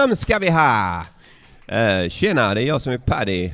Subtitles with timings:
[0.00, 1.04] Honom ska vi ha!
[1.72, 3.50] Uh, tjena, det är jag som är Paddy.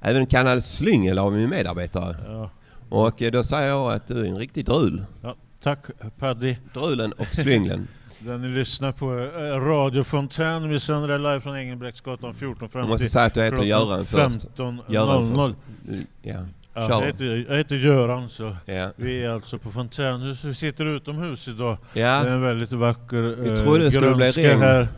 [0.00, 2.16] Även kallad Slyngel av min medarbetare.
[2.26, 2.50] Ja.
[2.88, 5.04] Och eh, då säger jag att du är en riktig drul.
[5.22, 5.78] Ja, tack
[6.18, 6.56] Paddy.
[6.74, 7.88] Drulen och Slynglen.
[8.18, 10.68] Där ni lyssnar på eh, Radio Fontän.
[10.68, 14.04] Vi sänder live från Engelbrektsgatan 14 fram Jag måste till säga att du heter Göran
[14.04, 14.46] först.
[14.56, 15.54] 15.00.
[15.88, 16.34] Mm, Ja,
[16.74, 18.90] Ja, jag, heter, jag heter Göran så Ja.
[18.96, 20.44] vi är alltså på Fontänhuset.
[20.44, 21.76] Vi sitter utomhus idag.
[21.92, 22.22] Ja.
[22.22, 24.88] Det är en väldigt vacker eh, grönska här.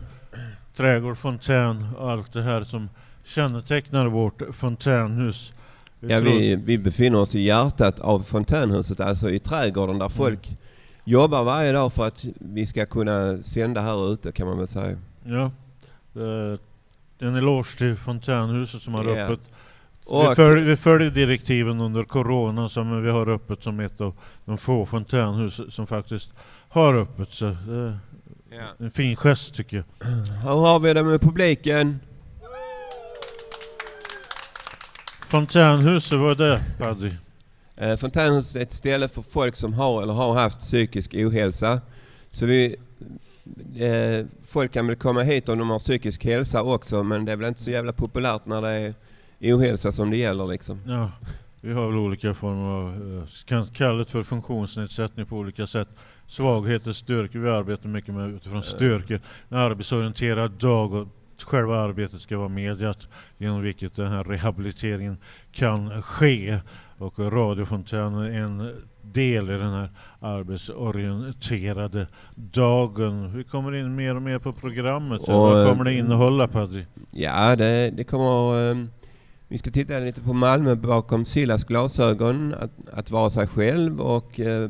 [0.75, 2.89] Trädgård, fontän och allt det här som
[3.23, 5.53] kännetecknar vårt fontänhus.
[5.99, 10.49] Ja, vi, vi befinner oss i hjärtat av fontänhuset, alltså i trädgården där folk
[11.03, 14.97] jobbar varje dag för att vi ska kunna sända här ute kan man väl säga.
[15.23, 15.51] Ja.
[17.19, 19.11] En eloge till fontänhuset som har Ja.
[19.15, 19.39] öppet.
[19.45, 19.51] Vi,
[20.05, 24.13] Och, följer, vi följer direktiven under corona som vi har öppet som ett av
[24.45, 26.31] de få fontänhus som faktiskt
[26.69, 27.31] har öppet.
[27.33, 27.97] Så det
[28.51, 28.85] ja.
[28.85, 30.07] en fin gest tycker jag.
[30.43, 31.99] Hur har vi det med publiken?
[35.29, 37.11] Fontänhuset, vad är det Paddy?
[37.75, 41.81] Eh, Fontänhuset är ett ställe för folk som har eller har haft psykisk ohälsa.
[42.31, 42.75] Så vi,
[43.75, 47.35] eh, folk kan väl komma hit om de har psykisk hälsa också men det är
[47.35, 48.93] väl inte så jävla populärt när det
[49.39, 50.81] är ohälsa som det gäller liksom.
[50.87, 51.11] Ja,
[51.61, 55.89] vi har väl olika former av, eh, kan kalla det för funktionsnedsättning på olika sätt.
[56.31, 59.19] Svagheter, styrkor, vi arbetar mycket med utifrån styrkor.
[59.49, 61.07] En arbetsorienterad dag och
[61.43, 65.17] själva arbetet ska vara mediat genom vilket den här rehabiliteringen
[65.51, 66.59] kan ske.
[66.97, 68.71] Och radiofontänen är en
[69.01, 73.37] del i den här arbetsorienterade dagen.
[73.37, 75.21] Vi kommer in mer och mer på programmet.
[75.21, 76.83] Och, Vad eh, kommer det innehålla Paddy?
[77.11, 78.71] Ja, det, det kommer...
[78.71, 78.89] ehm,
[79.47, 84.39] vi ska titta lite på Malmö bakom Sillas glasögon, att, att vara sig själv och
[84.39, 84.69] eh,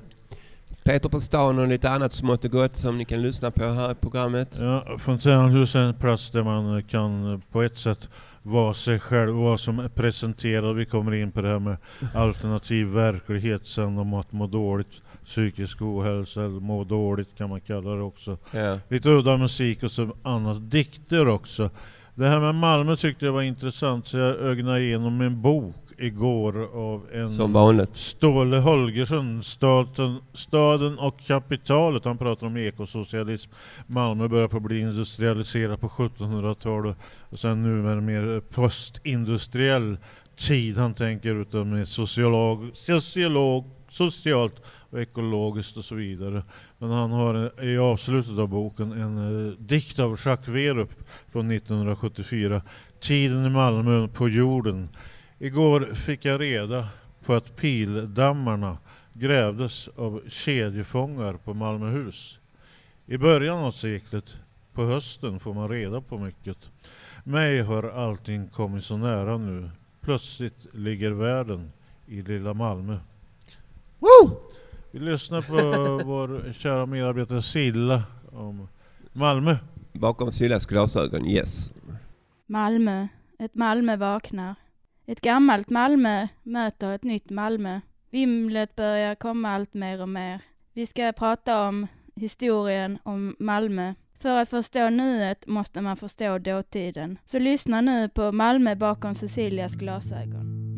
[0.83, 3.91] Peter på stan och lite annat smått och gott som ni kan lyssna på här
[3.91, 4.57] i programmet.
[4.59, 8.09] Ja, Fontänhuset är en plats där man kan på ett sätt
[8.43, 10.75] vara sig själv, vad som är presenterat.
[10.75, 11.77] Vi kommer in på det här med
[12.13, 17.95] alternativ verklighet sen om att må dåligt, psykisk ohälsa eller må dåligt kan man kalla
[17.95, 18.37] det också.
[18.51, 18.79] Ja.
[18.89, 20.71] Lite udda musik och så annat.
[20.71, 21.69] Dikter också.
[22.15, 26.69] Det här med Malmö tyckte jag var intressant så jag ögnade igenom en bok igår
[26.73, 27.95] av en Som vanligt.
[27.95, 32.05] Ståle Holgersson, staten, staden och kapitalet.
[32.05, 33.51] Han pratar om ekosocialism.
[33.87, 36.97] Malmö börjar bli industrialiserat på 1700-talet
[37.29, 39.97] och sen nu med en mer postindustriell
[40.35, 40.77] tid.
[40.77, 44.55] Han tänker utan med sociolog, sociolog, socialt
[44.89, 46.43] och ekologiskt och så vidare.
[46.77, 50.89] Men han har i avslutet av boken en eh, dikt av Jacques Werup
[51.31, 52.61] från 1974.
[52.99, 54.89] Tiden i Malmö på jorden.
[55.43, 56.87] Igår fick jag reda
[57.25, 58.77] på att pildammarna
[59.13, 62.39] grävdes av kedjefångar på Malmöhus.
[63.05, 64.35] I början av seklet,
[64.73, 66.57] på hösten, får man reda på mycket.
[67.23, 69.69] Mig har allting kommit så nära nu.
[70.01, 71.71] Plötsligt ligger världen
[72.07, 72.97] i lilla Malmö.
[73.99, 74.37] Woo!
[74.91, 78.67] Vi lyssnar på vår kära medarbetare Silla om
[79.13, 79.55] Malmö.
[79.93, 81.71] Bakom Sillas glasögon, yes.
[82.45, 83.07] Malmö.
[83.39, 84.55] Ett Malmö vaknar.
[85.11, 87.79] Ett gammalt Malmö möter ett nytt Malmö.
[88.09, 90.41] Vimlet börjar komma allt mer och mer.
[90.73, 93.93] Vi ska prata om historien om Malmö.
[94.19, 97.17] För att förstå nuet måste man förstå dåtiden.
[97.25, 100.70] Så lyssna nu på Malmö bakom Cecilias glasögon.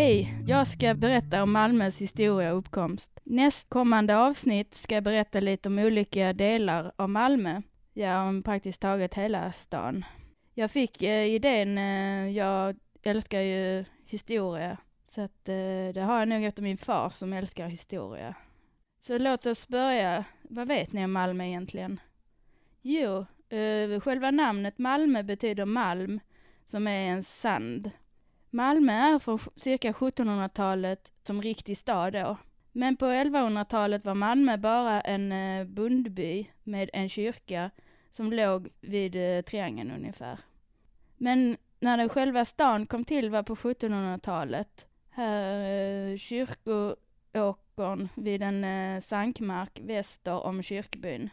[0.00, 3.20] Hej, jag ska berätta om Malmös historia och uppkomst.
[3.24, 7.62] Nästkommande avsnitt ska jag berätta lite om olika delar av Malmö.
[7.92, 10.04] Ja, om praktiskt taget hela stan.
[10.54, 14.76] Jag fick eh, idén, eh, jag älskar ju historia,
[15.08, 18.34] så att eh, det har jag nog efter min far som älskar historia.
[19.06, 20.24] Så låt oss börja.
[20.42, 22.00] Vad vet ni om Malmö egentligen?
[22.82, 26.20] Jo, eh, själva namnet Malmö betyder malm,
[26.66, 27.90] som är en sand.
[28.50, 32.36] Malmö är från cirka 1700-talet som riktig stad då.
[32.72, 37.70] Men på 1100-talet var Malmö bara en eh, bondby med en kyrka
[38.12, 40.38] som låg vid eh, triangeln ungefär.
[41.16, 44.86] Men när den själva stan kom till var på 1700-talet.
[45.10, 51.30] Här eh, kyrkoåkern vid en sankmark väster om kyrkbyn.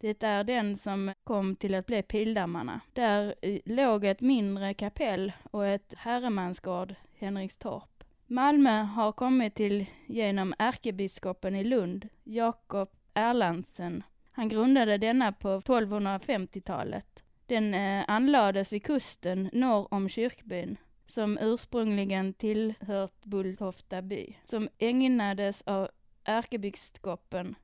[0.00, 2.80] Det är den som kom till att bli Pildammarna.
[2.92, 3.34] Där
[3.64, 8.04] låg ett mindre kapell och ett herremansgård, Henrikstorp.
[8.26, 14.02] Malmö har kommit till genom ärkebiskopen i Lund, Jakob Erlandsen.
[14.32, 17.22] Han grundade denna på 1250-talet.
[17.46, 20.76] Den eh, anlades vid kusten norr om kyrkbyn.
[21.06, 25.88] som ursprungligen tillhört Bulltofta by, som ägnades av
[26.24, 27.54] ärkebiskopen.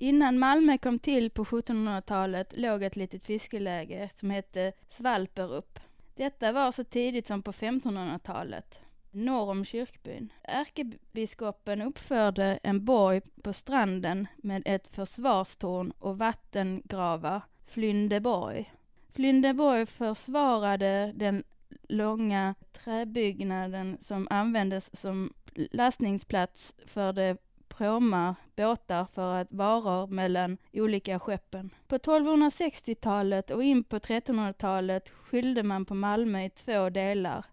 [0.00, 5.80] Innan Malmö kom till på 1700-talet låg ett litet fiskeläge som hette Svalperup.
[6.14, 8.80] Detta var så tidigt som på 1500-talet,
[9.10, 10.32] norr om kyrkbyn.
[10.42, 18.72] Ärkebiskopen uppförde en borg på stranden med ett försvarstorn och vattengravar, Flyndeborg.
[19.12, 21.44] Flyndeborg försvarade den
[21.88, 27.36] långa träbyggnaden som användes som lastningsplats för det
[27.78, 31.70] pråmar, båtar för att varor mellan olika skeppen.
[31.86, 37.44] På 1260-talet och in på 1300-talet skilde man på Malmö i två delar.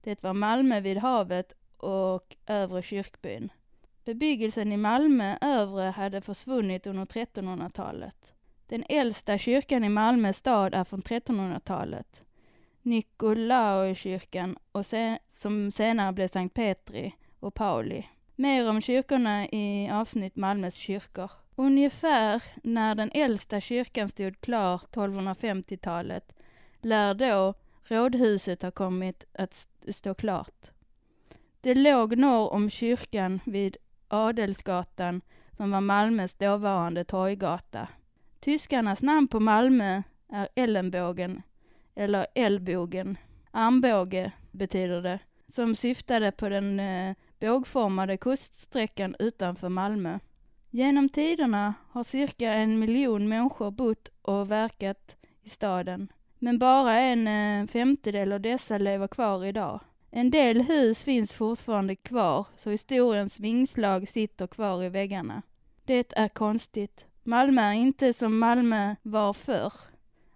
[0.00, 3.52] Det var Malmö vid havet och Övre kyrkbyn.
[4.04, 8.32] Bebyggelsen i Malmö övre hade försvunnit under 1300-talet.
[8.66, 12.22] Den äldsta kyrkan i Malmö stad är från 1300-talet.
[12.82, 18.04] Nikolaukyrkan, och sen, som senare blev Sankt Petri och Pauli.
[18.36, 21.30] Mer om kyrkorna i avsnitt Malmös kyrkor.
[21.56, 26.34] Ungefär när den äldsta kyrkan stod klar 1250-talet
[26.80, 27.54] lär då
[27.84, 30.70] rådhuset ha kommit att stå klart.
[31.60, 33.76] Det låg norr om kyrkan vid
[34.08, 35.20] Adelsgatan
[35.56, 37.88] som var Malmös dåvarande torggata.
[38.40, 41.42] Tyskarnas namn på Malmö är Ellenbågen,
[41.94, 43.18] eller Ellbogen.
[43.50, 45.18] Armbåge betyder det,
[45.52, 50.18] som syftade på den eh, bågformade kuststräckan utanför Malmö.
[50.70, 56.08] Genom tiderna har cirka en miljon människor bott och verkat i staden.
[56.38, 59.80] Men bara en eh, femtedel av dessa lever kvar idag.
[60.10, 65.42] En del hus finns fortfarande kvar, så historiens vingslag sitter kvar i väggarna.
[65.84, 67.04] Det är konstigt.
[67.22, 69.72] Malmö är inte som Malmö var förr.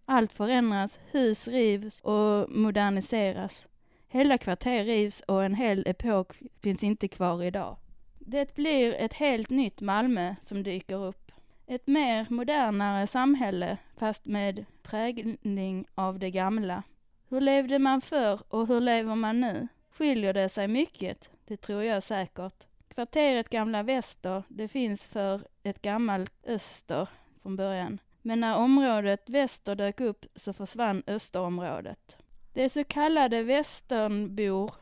[0.04, 3.66] Allt förändras, hus rivs och moderniseras.
[4.10, 6.32] Hela kvarter rivs och en hel epok
[6.62, 7.76] finns inte kvar idag.
[8.18, 11.32] Det blir ett helt nytt Malmö som dyker upp.
[11.66, 16.82] Ett mer modernare samhälle, fast med prägling av det gamla.
[17.28, 19.68] Hur levde man förr och hur lever man nu?
[19.90, 21.30] Skiljer det sig mycket?
[21.44, 22.66] Det tror jag säkert.
[22.88, 27.08] Kvarteret Gamla Väster, det finns för ett gammalt Öster
[27.42, 27.98] från början.
[28.22, 32.16] Men när området Väster dök upp så försvann Österområdet.
[32.58, 34.74] De så kallade västernbor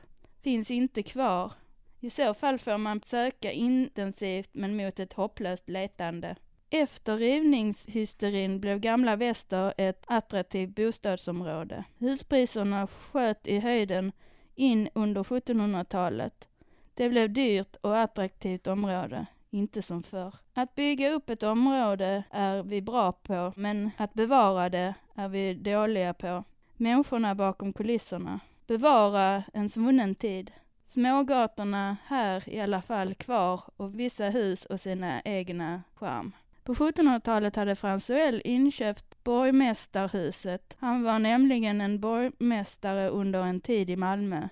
[0.42, 1.52] finns inte kvar.
[2.00, 6.36] I så fall får man söka intensivt men mot ett hopplöst letande.
[6.70, 11.84] Efter rivningshysterin blev Gamla Väster ett attraktivt bostadsområde.
[11.98, 14.12] Huspriserna sköt i höjden
[14.54, 16.48] in under 1700-talet.
[16.94, 20.34] Det blev dyrt och attraktivt område, inte som förr.
[20.54, 25.54] Att bygga upp ett område är vi bra på, men att bevara det är vi
[25.54, 26.44] dåliga på.
[26.78, 28.40] Människorna bakom kulisserna.
[28.66, 30.52] Bevara en svunnen tid.
[30.86, 36.32] Smågatorna här i alla fall kvar och vissa hus och sina egna charm.
[36.64, 40.76] På 1700-talet hade Fransuell inköpt borgmästarhuset.
[40.78, 44.48] Han var nämligen en borgmästare under en tid i Malmö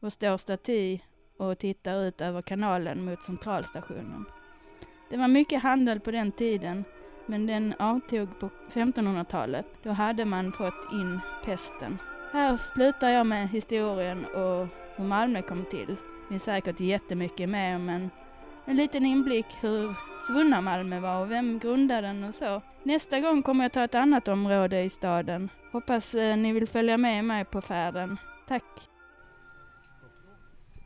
[0.00, 0.98] och står staty
[1.36, 4.24] och tittar ut över kanalen mot centralstationen.
[5.10, 6.84] Det var mycket handel på den tiden,
[7.26, 9.66] men den avtog på 1500-talet.
[9.82, 11.98] Då hade man fått in pesten.
[12.32, 15.86] Här slutar jag med historien och hur Malmö kom till.
[15.86, 18.10] Det finns säkert jättemycket mer, men
[18.64, 19.94] en liten inblick hur
[20.26, 22.62] svunna Malmö var och vem grundade den och så.
[22.82, 25.48] Nästa gång kommer jag ta ett annat område i staden.
[25.72, 28.18] Hoppas eh, ni vill följa med mig på färden.
[28.48, 28.64] Tack!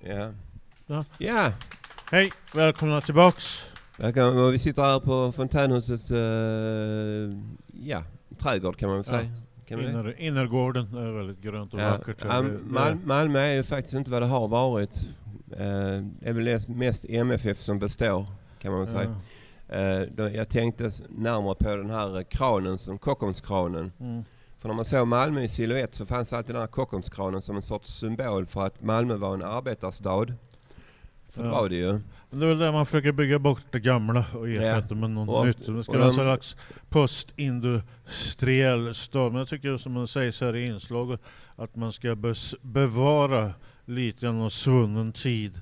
[0.00, 0.32] Ja.
[0.86, 1.04] Ja.
[1.18, 1.52] Ja,
[2.10, 3.69] Hej, välkomna tillbaks.
[4.00, 4.50] Välkommen.
[4.52, 7.30] vi sitter här på Fontänhusets eh,
[7.84, 8.02] ja,
[8.38, 9.18] trädgård kan man väl Ja.
[9.18, 9.30] säga.
[9.66, 9.90] Kan det?
[9.90, 11.90] Inner, innergården är väldigt grönt och Ja.
[11.90, 12.16] vackert.
[12.28, 15.08] Ja, Mal Malmö är ju faktiskt inte vad det har varit.
[15.52, 15.58] Eh,
[16.20, 18.26] det är väl mest MFF som består
[18.60, 19.16] kan man väl säga.
[19.68, 19.74] Ja.
[19.74, 23.92] Eh, då jag tänkte närmare på den här kranen, som Kockumskranen.
[24.00, 24.24] Mm.
[24.58, 27.62] För när man såg Malmö i silhuett så fanns alltid den här Kockumskranen som en
[27.62, 30.26] sorts symbol för att Malmö var en arbetarstad.
[31.30, 32.00] För det var det ju.
[32.30, 34.94] Det är väl där man försöker bygga bort det gamla och ersätta Ja.
[34.94, 35.66] med något Och- nytt.
[35.66, 36.56] Det ska vara en slags
[36.88, 39.32] postindustriell stad.
[39.32, 41.20] Men jag tycker som man säger här i inslaget
[41.56, 42.16] att man ska
[42.62, 43.52] bevara
[43.84, 45.60] lite av någon svunnen tid.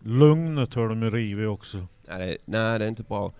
[0.00, 1.86] Lugnet har de ju rivit också.
[2.08, 3.32] Nej, det, nej, det är inte bra.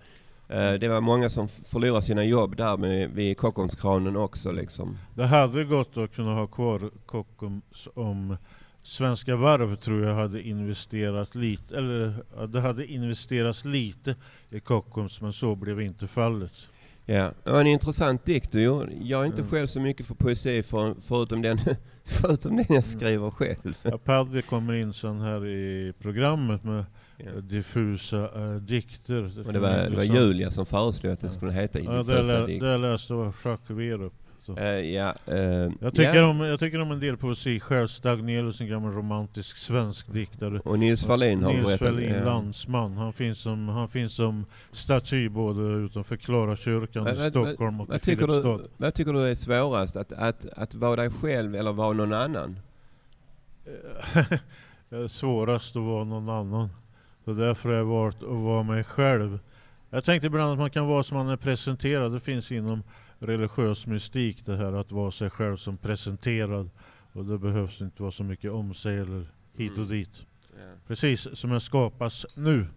[0.49, 4.97] Eh, det var många som förlorade sina jobb där med, vid Kockumskranen också liksom.
[5.15, 8.37] Det hade gått att kunna ha kvar Kockums om
[8.83, 14.15] Svenska Varv tror jag hade investerat lite, eller det hade investerats lite
[14.49, 16.53] i Kockums men så blev inte fallet.
[17.05, 18.91] Ja, det var en intressant dikt du gjorde.
[19.01, 19.51] Jag är inte Mm.
[19.51, 21.57] själv så mycket för poesi för, förutom, den,
[22.03, 23.73] förutom den jag skriver själv.
[23.83, 26.85] Ja, Padre kommer in sen här i programmet med
[27.17, 27.25] Ja.
[27.25, 29.47] eh, diffusa eh, dikter.
[29.47, 32.39] Och det var, det var Julia som föreslog att det skulle heta Ja, det, diffusa
[32.39, 32.61] lä, dikt.
[32.63, 34.13] det läste Jacques Werup.
[34.55, 34.61] Så.
[34.61, 35.37] Eh, ja, eh,
[35.79, 36.27] Jag tycker, ja.
[36.27, 37.87] om, jag tycker om en del poesi själv.
[37.87, 40.59] Stagnelius, en gammal romantisk svensk diktare.
[40.59, 41.79] Och Nils Ferlin har Nils.
[41.79, 42.23] Ferlin, ja.
[42.25, 42.97] landsman.
[42.97, 47.81] Han finns, som, han finns som staty både utanför Klara kyrkan Vad- i vad- Stockholm
[47.81, 49.95] och i tycker, du, vad tycker du är svårast?
[49.95, 52.59] Att, att, att vara dig själv eller vara någon annan?
[55.09, 56.69] svårast att vara någon annan.
[57.25, 59.39] Så därför har jag valt att vara mig själv.
[59.89, 62.11] Jag tänkte ibland att man kan vara som man är presenterad.
[62.11, 62.83] Det finns inom
[63.19, 66.69] religiös mystik det här att vara sig själv som presenterad.
[67.13, 69.89] Och det behövs inte vara så mycket om sig eller hit och Mm.
[69.89, 70.25] dit.
[70.87, 72.67] Precis som jag skapas nu.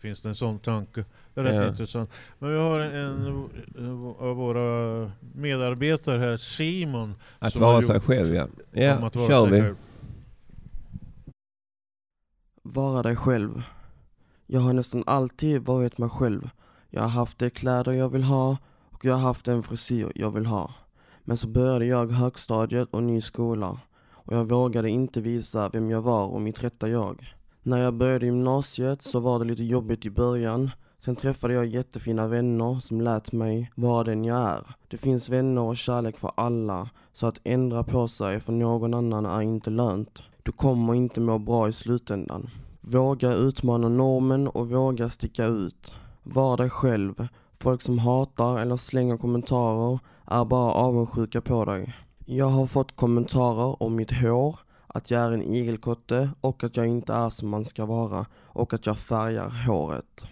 [0.00, 1.04] Finns det en sån tanke.
[1.34, 1.68] Det är rätt Ja.
[1.68, 2.10] intressant.
[2.38, 3.26] Men vi har en
[4.18, 7.14] av våra medarbetare här, Simon.
[7.38, 8.44] Att vara sig själv ja.
[8.44, 9.60] om Ja, kör vi.
[9.60, 9.76] själv.
[12.62, 13.62] Vara dig själv.
[14.46, 16.50] Jag har nästan alltid varit mig själv.
[16.90, 18.56] Jag har haft de kläder jag vill ha
[19.02, 20.70] och jag har haft den frisyr jag vill ha.
[21.24, 23.80] Men så började jag högstadiet och ny skola
[24.12, 27.34] och jag vågade inte visa vem jag var och mitt rätta jag.
[27.62, 30.70] När jag började gymnasiet så var det lite jobbigt i början.
[30.98, 34.76] Sen träffade jag jättefina vänner som lät mig vara den jag är.
[34.88, 39.26] Det finns vänner och kärlek för alla, så att ändra på sig för någon annan
[39.26, 40.22] är inte lönt.
[40.42, 42.50] Du kommer inte må bra i slutändan.
[42.80, 45.94] Våga utmana normen och våga sticka ut.
[46.22, 47.28] Var dig själv.
[47.62, 51.94] Folk som hatar eller slänger kommentarer är bara avundsjuka på dig.
[52.26, 56.86] Jag har fått kommentarer om mitt hår, att jag är en igelkotte och att jag
[56.86, 60.26] inte är som man ska vara och att jag färgar håret.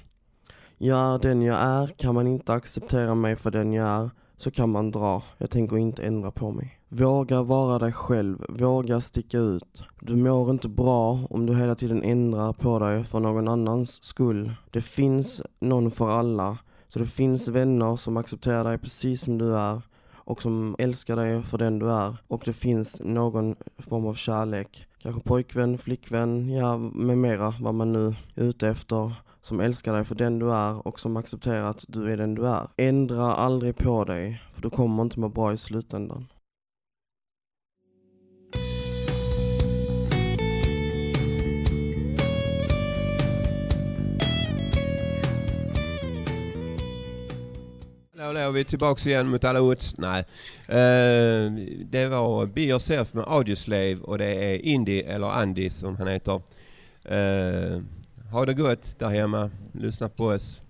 [0.78, 4.50] Jag är den jag är, kan man inte acceptera mig för den jag är så
[4.50, 6.80] kan man dra, jag tänker inte ändra på mig.
[6.88, 9.82] Våga vara dig själv, våga sticka ut.
[10.00, 14.52] Du mår inte bra om du hela tiden ändrar på dig för någon annans skull.
[14.70, 16.58] Det finns någon för alla,
[16.92, 19.82] så det finns vänner som accepterar dig precis som du är
[20.12, 22.16] och som älskar dig för den du är.
[22.28, 24.86] Och det finns någon form av kärlek.
[25.02, 30.04] Kanske pojkvän, flickvän, ja med mera vad man nu är ute efter som älskar dig
[30.04, 32.68] för den du är och som accepterar att du är den du är.
[32.76, 36.26] Ändra aldrig på dig, för du kommer inte må bra i slutändan.
[48.30, 49.98] Hallå, vi är tillbaka igen mot alla odds.
[49.98, 50.24] Nej.
[50.68, 51.52] Eh,
[51.84, 56.42] det var Be Yourself med Audioslave och det är Indy, eller Andy som han heter.
[57.04, 57.80] Eh,
[58.32, 59.50] ha det gott där hemma.
[59.72, 60.60] Lyssna på oss,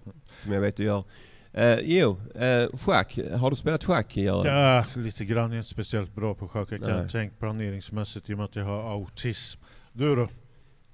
[0.43, 1.05] som jag vet du gör.
[1.53, 3.19] Eh, jo, eh, schack.
[3.41, 4.47] Har du spelat schack, Göran?
[4.47, 5.51] Ja, lite grann.
[5.51, 6.69] Jag är inte speciellt bra på schack.
[6.71, 7.11] Jag kan Nej.
[7.11, 9.61] tänka planeringsmässigt i och med att jag har autism.
[9.93, 10.29] Du då?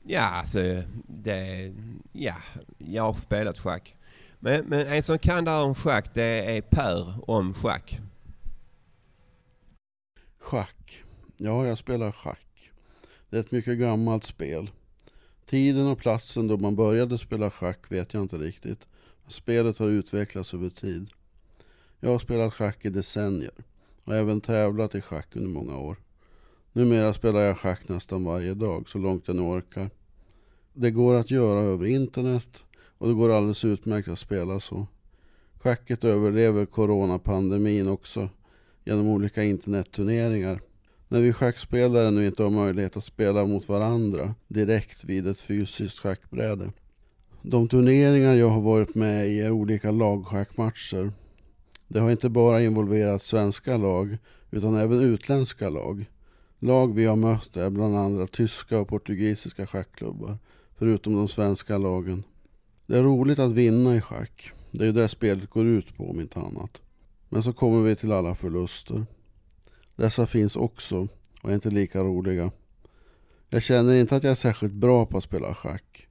[0.06, 0.58] Ja, alltså,
[1.08, 1.72] det,
[2.12, 2.34] ja,
[2.78, 3.95] jag har spelat schack.
[4.46, 7.98] Men, men en som kan det här om schack, det är Per om schack.
[10.38, 11.04] Schack.
[11.36, 12.72] Ja, jag spelar schack.
[13.30, 14.70] Det är ett mycket gammalt spel.
[15.46, 18.86] Tiden och platsen då man började spela schack vet jag inte riktigt.
[19.28, 21.10] Spelet har utvecklats över tid.
[22.00, 23.54] Jag har spelat schack i decennier
[24.04, 25.96] och även tävlat i schack under många år.
[26.72, 29.90] Numera spelar jag schack nästan varje dag, så långt jag nu orkar.
[30.72, 32.65] Det går att göra över internet
[32.98, 34.86] och det går alldeles utmärkt att spela så.
[35.58, 38.28] Schacket överlever coronapandemin också
[38.84, 40.60] genom olika internetturneringar.
[41.08, 45.98] När vi schackspelare nu inte har möjlighet att spela mot varandra direkt vid ett fysiskt
[45.98, 46.70] schackbräde.
[47.42, 51.12] De turneringar jag har varit med i är olika lagschackmatcher.
[51.88, 54.18] Det har inte bara involverat svenska lag
[54.50, 56.04] utan även utländska lag.
[56.58, 60.38] Lag vi har mött är bland andra tyska och portugisiska schackklubbar,
[60.78, 62.22] förutom de svenska lagen.
[62.86, 64.50] Det är roligt att vinna i schack.
[64.70, 66.80] Det är ju det spelet går ut på om inte annat.
[67.28, 69.06] Men så kommer vi till alla förluster.
[69.96, 71.08] Dessa finns också
[71.42, 72.50] och är inte lika roliga.
[73.48, 76.08] Jag känner inte att jag är särskilt bra på att spela schack.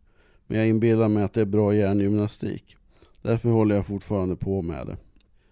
[0.47, 2.77] Men jag inbillar mig att det är bra hjärngymnastik.
[3.21, 4.97] Därför håller jag fortfarande på med det.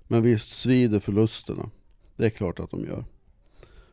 [0.08, 1.70] Men visst svider förlusterna.
[2.15, 3.06] Det är klart att de gör.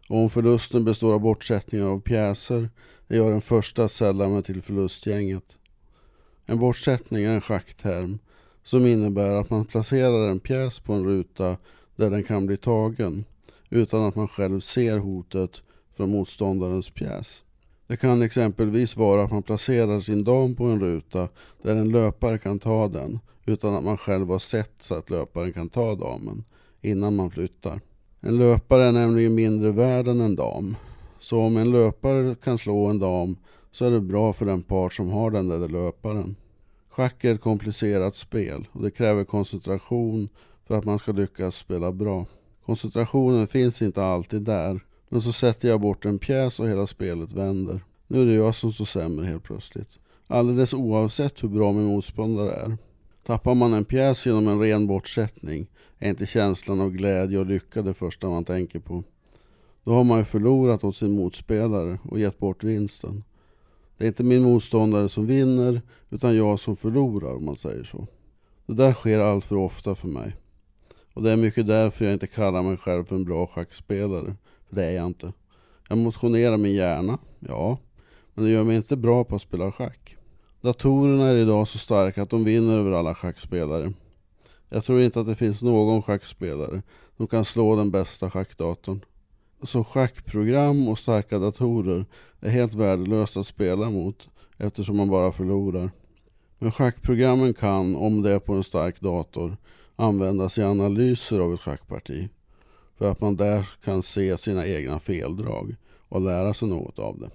[0.08, 2.70] Och om förlusten består av bortsättningar av pjäser
[3.08, 5.56] är jag den första att sälla mig till förlustgänget.
[6.46, 8.18] En bortsättning är en schackterm
[8.62, 11.56] som innebär att man placerar en pjäs på en ruta
[11.96, 13.24] där den kan bli tagen
[13.70, 15.62] utan att man själv ser hotet
[15.96, 17.44] från motståndarens pjäs.
[17.86, 21.28] Det kan exempelvis vara att man placerar sin dam på en ruta
[21.62, 25.52] där en löpare kan ta den utan att man själv har sett så att löparen
[25.52, 26.44] kan ta damen
[26.80, 27.80] innan man flyttar.
[28.20, 30.76] En löpare är nämligen mindre värd än en dam.
[31.20, 33.36] Så om en löpare kan slå en dam
[33.72, 36.36] så är det bra för den part som har den där löparen.
[36.88, 40.28] Schack är ett komplicerat spel och det kräver koncentration
[40.66, 42.26] för att man ska lyckas spela bra.
[42.66, 47.32] Koncentrationen finns inte alltid där, men så sätter jag bort en pjäs och hela spelet
[47.32, 47.84] vänder.
[48.06, 49.98] Nu är det jag som står sämre helt plötsligt.
[50.26, 52.76] Alldeles oavsett hur bra min motståndare är.
[53.26, 55.66] Tappar man en pjäs genom en ren bortsättning
[55.98, 59.04] är inte känslan av glädje och lycka det första man tänker på.
[59.84, 63.24] Då har man ju förlorat åt sin motspelare och gett bort vinsten.
[64.00, 68.06] Det är inte min motståndare som vinner, utan jag som förlorar om man säger så.
[68.66, 70.36] Det där sker allt för ofta för mig.
[71.14, 74.36] Och det är mycket därför jag inte kallar mig själv för en bra schackspelare.
[74.68, 75.32] För det är jag inte.
[75.88, 77.78] Jag motionerar min hjärna, ja.
[78.34, 80.16] Men det gör mig inte bra på att spela schack.
[80.60, 83.92] Datorerna är idag så starka att de vinner över alla schackspelare.
[84.68, 86.82] Jag tror inte att det finns någon schackspelare
[87.16, 89.00] som kan slå den bästa schackdatorn.
[89.62, 92.04] Så schackprogram och starka datorer
[92.40, 95.90] är helt värdelösa att spela mot eftersom man bara förlorar.
[96.58, 99.56] Men schackprogrammen kan, om det är på en stark dator,
[99.96, 102.28] användas i analyser av ett schackparti.
[102.98, 105.76] För att man där kan se sina egna feldrag
[106.08, 107.30] och lära sig något av det.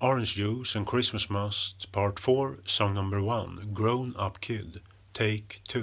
[0.00, 4.80] Orange Juice and Christmas Must Part 4 Song number 1 Grown Up Kid
[5.12, 5.80] Take 2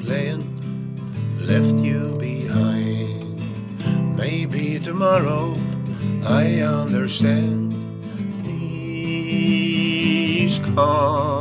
[0.00, 0.42] playing
[1.38, 4.16] left you behind.
[4.16, 5.54] Maybe tomorrow
[6.24, 7.72] I understand.
[8.44, 11.31] Please come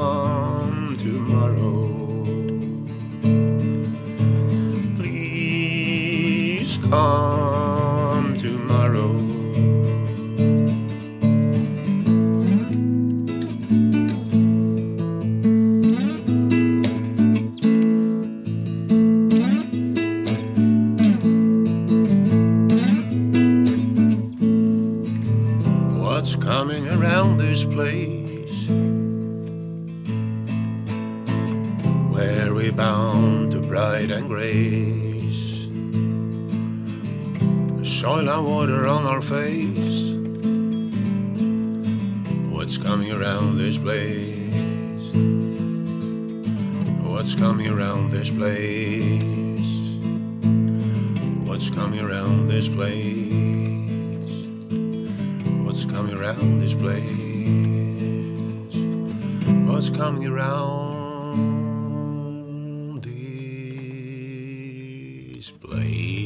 [65.42, 66.21] display.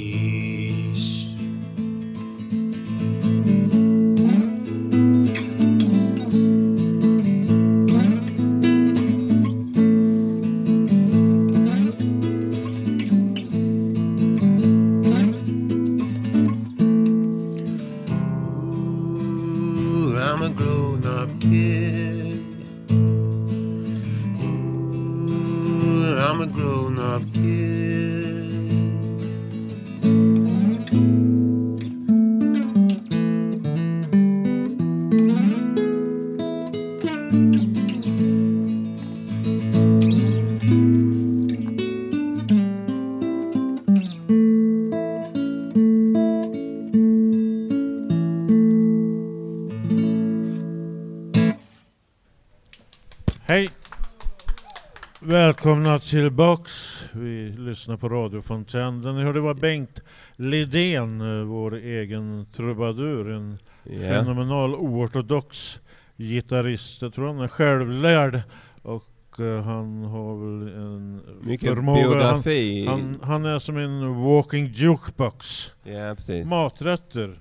[56.09, 57.05] Tillbaks.
[57.13, 59.01] Vi lyssnar på radiofontän.
[59.01, 60.01] Den ni hörde var Bengt
[60.35, 63.31] Lidén, eh, vår egen trubadur.
[63.31, 63.99] En Ja.
[64.09, 65.79] fenomenal oortodox
[66.17, 67.01] gitarrist.
[67.01, 68.41] Jag tror han är självlärd
[68.81, 72.23] och eh, han har väl en Mycket förmåga.
[72.23, 72.43] Han,
[72.87, 75.71] han, han är som en walking jukebox.
[75.83, 76.45] Ja, precis.
[76.45, 77.39] Maträtter.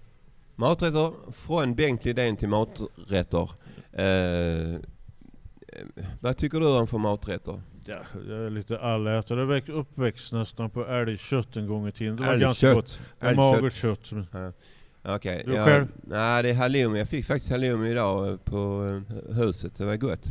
[0.57, 3.51] Maträtter från Bengt Lidén till maträtter.
[3.93, 4.81] Eh,
[6.21, 7.61] vad tycker du om för maträtter?
[7.87, 9.41] Ja, jag är lite allätare.
[9.41, 12.17] Jag växt- uppväxt nästan på älgkött en gång i tiden.
[12.17, 12.77] Det var ganska gott.
[12.77, 13.01] Älgkött.
[13.21, 14.13] Det är magert kött.
[14.13, 14.53] men-
[15.07, 15.43] Okej.
[15.47, 15.87] Du ja, själv?
[16.03, 16.99] Nej, det är halloumi.
[16.99, 18.87] Jag fick faktiskt halloumi idag eh, på
[19.31, 19.77] eh, huset.
[19.79, 20.25] Det var gott.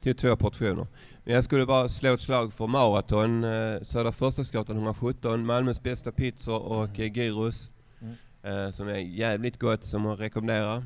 [0.00, 0.86] Till två portioner.
[1.24, 3.44] Men jag skulle bara slå ett slag för maraton.
[3.44, 5.46] Eh, Södra Förstadsgatan 117.
[5.46, 7.70] Malmös bästa pizzor och eh, gyros.
[8.00, 8.14] Mm.
[8.48, 10.82] Eh, som är jävligt gott, som jag rekommenderar.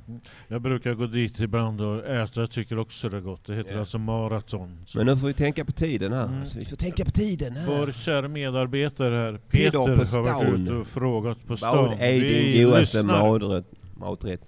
[0.48, 2.40] Jag brukar gå dit ibland och äta.
[2.40, 3.46] Jag tycker också det är gott.
[3.46, 3.78] Det heter Ja.
[3.80, 4.82] alltså maraton.
[4.86, 6.26] Så Men nu får vi tänka på tiden här.
[6.26, 6.40] Mm.
[6.40, 7.66] Alltså, vi får tänka på tiden här.
[7.78, 11.76] Vår kära medarbetare här, Peter, på har varit ute och frågat på stan.
[11.86, 13.66] Vad är Vi din godaste maträtt?
[13.96, 14.40] maträtt?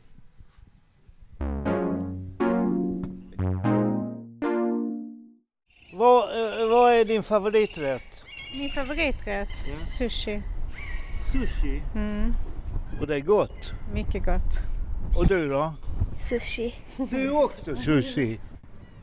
[5.93, 8.23] Vad, eh, vad är din favoriträtt?
[8.59, 9.49] Min favoriträtt?
[9.99, 10.43] Sushi.
[11.33, 11.83] Sushi.
[11.95, 12.35] Mm,
[13.01, 13.73] Och det är gott.
[13.95, 14.59] mycket gott.
[15.19, 15.73] Och du då?
[16.21, 16.75] Sushi.
[17.11, 18.41] Du också sushi.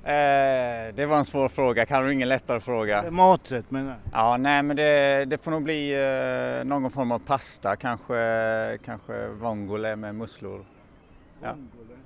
[0.04, 3.12] Eh, det var en svår fråga, kan du ingen lättare fråga?
[3.12, 3.98] Maträtt menar jag.
[4.22, 9.28] Ja, nej men det, det får nog bli eh, någon form av pasta, kanske, kanske
[9.28, 10.66] vongole med musslor.
[11.44, 11.56] Ja,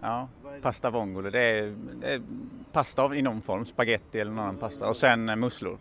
[0.02, 0.28] ja
[0.62, 2.22] pasta vongole, det är, det är
[2.72, 5.78] pasta av- i någon form, spaghetti eller någon annan pasta och sen eh, musslor.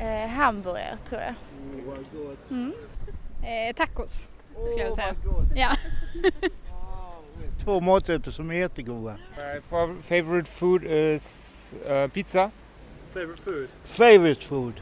[0.00, 1.34] Eh, hamburgare tror jag.
[2.50, 2.72] Mm.
[3.42, 4.28] Eh, tacos,
[4.66, 5.14] skulle jag Åh, säga.
[5.24, 5.46] vad gott.
[5.54, 5.76] Ja.
[7.64, 9.16] Två maträtter som är jättegoda.
[9.70, 12.50] My favorite food is uh, pizza.
[13.14, 13.68] Favorite food?
[13.84, 14.80] Favorite food?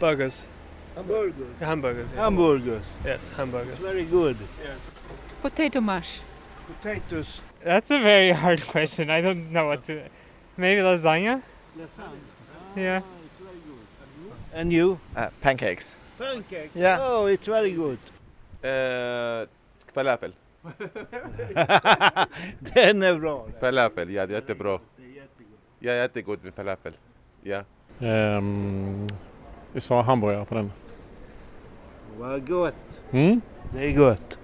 [0.00, 0.48] Burgers.
[0.94, 1.60] Hamburgers.
[1.60, 2.12] Hamburgers.
[2.12, 2.24] yeah.
[2.24, 2.82] Hamburgers.
[3.04, 3.82] Yes, hamburgers.
[3.84, 4.36] Very good.
[4.64, 4.80] Yes.
[5.42, 6.20] Potato mash.
[6.66, 7.40] Potatoes.
[7.64, 9.10] That's a very hard question.
[9.10, 10.02] I don't know what to.
[10.56, 11.42] Maybe lasagna?
[11.76, 12.18] Lasagna.
[12.76, 13.02] yeah.
[14.54, 14.98] And you?
[15.14, 15.96] Uh, pancakes.
[16.18, 16.70] Pancake.
[16.74, 16.98] Yeah.
[17.00, 17.98] Oh, it's very good.
[18.66, 19.48] Uh,
[19.94, 20.34] falafel.
[22.74, 23.46] Den är bra.
[23.60, 24.78] Falafel, ja det är jättebra.
[25.78, 26.92] Ja, jättegott med falafel.
[27.42, 27.62] Ja.
[27.98, 29.06] Um,
[29.72, 30.72] vi svarar hamburgare på den.
[32.16, 33.00] Vad gott.
[33.10, 33.40] Mm?
[33.74, 34.38] Det är gott.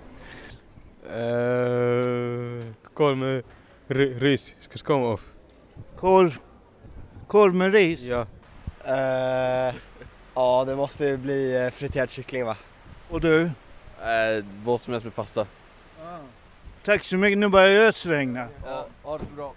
[1.07, 3.43] Uh, korv med
[4.23, 4.55] ris.
[4.61, 5.33] Ska komma off.
[5.97, 6.39] Korv.
[7.27, 8.01] Korv med ris.
[8.01, 8.27] Ja.
[8.85, 9.75] Eh,
[10.35, 12.57] ja, det måste bli friterad kyckling va?
[13.11, 13.51] Och du?
[14.03, 15.47] Uh, vad som helst med pasta.
[16.85, 17.39] Tack så mycket.
[17.39, 18.49] Nu börjar det ösregna.
[18.65, 19.55] Ja, ha det så bra.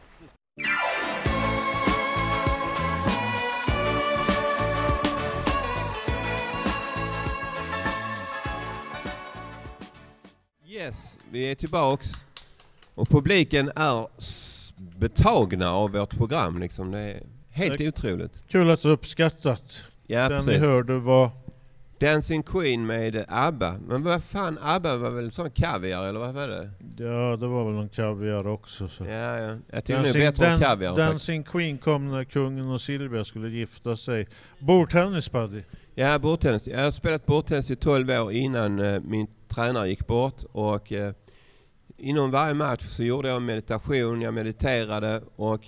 [10.67, 12.09] Yes, vi är tillbaks.
[12.95, 14.07] Och publiken är
[14.99, 16.91] betagna av vårt program liksom.
[16.91, 17.87] Det är helt Tack.
[17.87, 18.43] otroligt.
[18.47, 19.81] Kul att du uppskattat.
[20.07, 20.61] Ja, Den ni precis.
[20.61, 21.31] hörde var...
[21.99, 23.75] Dancing Queen med ABBA.
[23.87, 26.69] Men vad fan, ABBA var väl sån kaviar eller vad var det?
[26.97, 28.87] Ja, det var väl någon kaviar också.
[28.87, 29.05] Så.
[29.05, 29.57] Ja, ja.
[29.71, 30.89] Jag tycker nog bättre om kaviar.
[30.89, 31.11] faktiskt.
[31.11, 34.27] Dancing Queen kom när kungen och Silvia skulle gifta sig.
[34.59, 35.61] Bordtennis buddy.
[35.95, 36.67] Ja, bordtennis.
[36.67, 40.43] Jag har spelat bordtennis i 12 år innan eh, min tränare gick bort.
[40.51, 41.13] Och eh,
[41.97, 45.67] inom varje match så gjorde jag meditation, jag mediterade och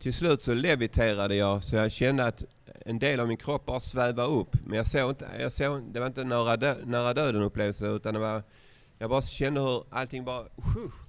[0.00, 2.44] till slut så leviterade jag så jag kände att
[2.88, 4.56] en del av min kropp bara svävade upp.
[4.64, 7.86] Men jag såg inte, jag såg, det var inte en nära, dö, nära döden upplevelse
[7.86, 8.42] utan det var,
[8.98, 10.40] jag bara kände hur allting bara...
[10.40, 11.07] Uh,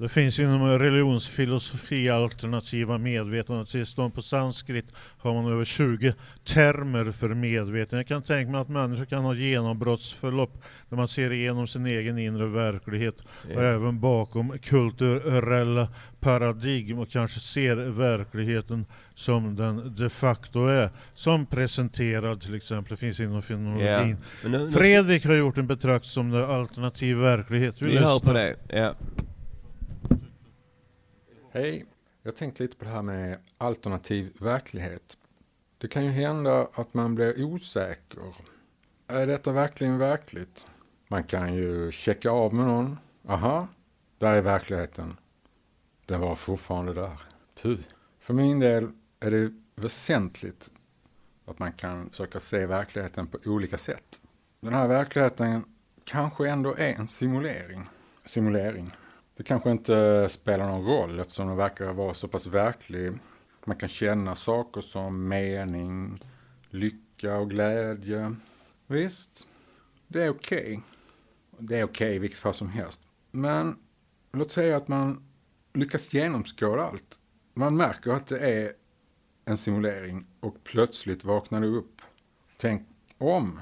[0.00, 4.14] det finns inom religionsfilosofi alternativa medvetandetillstånd.
[4.14, 4.84] På sanskrit
[5.18, 7.96] har man över 20 termer för medvetande.
[7.96, 12.18] Jag kan tänka mig att människor kan ha genombrottsförlopp där man ser igenom sin egen
[12.18, 13.60] inre verklighet och Ja.
[13.60, 15.88] även bakom kulturella
[16.20, 20.90] paradigm och kanske ser verkligheten som den de facto är.
[21.14, 24.16] Som presenterad till exempel, finns inom fenomenologin.
[24.44, 27.82] Nu- Fredrik har gjort en betraktelse som det alternativ verklighet.
[27.82, 28.54] Vi hör på det.
[28.68, 28.94] Ja.
[31.56, 31.86] Hej!
[32.22, 35.18] Jag tänkte lite på det här med alternativ verklighet.
[35.78, 38.34] Det kan ju hända att man blir osäker.
[39.06, 40.66] Är detta verkligen verkligt?
[41.08, 42.98] Man kan ju checka av med någon.
[43.28, 43.68] Aha,
[44.18, 45.16] där är verkligheten.
[46.06, 47.20] Den var fortfarande där.
[47.62, 47.78] Puh.
[48.18, 48.88] För min del
[49.20, 50.70] är det väsentligt
[51.44, 54.20] att man kan försöka se verkligheten på olika sätt.
[54.60, 55.64] Den här verkligheten
[56.04, 57.88] kanske ändå är en simulering.
[58.24, 58.92] Simulering.
[59.36, 63.12] Det kanske inte spelar någon roll eftersom den verkar vara så pass verklig.
[63.64, 66.20] Man kan känna saker som mening,
[66.70, 68.34] lycka och glädje.
[68.86, 69.46] Visst,
[70.08, 70.60] det är okej.
[70.60, 70.80] Okay.
[71.58, 73.00] Det är okej okay, vilket fall som helst.
[73.30, 73.76] Men
[74.32, 75.28] låt säga att man
[75.72, 77.18] lyckas genomskåda allt.
[77.54, 78.72] Man märker att det är
[79.44, 82.02] en simulering och plötsligt vaknar du upp.
[82.56, 83.60] Tänk om.